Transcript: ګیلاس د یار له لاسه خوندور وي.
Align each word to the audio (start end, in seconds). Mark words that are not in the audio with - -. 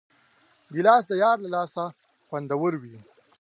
ګیلاس 0.73 1.03
د 1.07 1.11
یار 1.23 1.37
له 1.43 1.49
لاسه 1.55 1.83
خوندور 2.27 2.73
وي. 2.81 2.97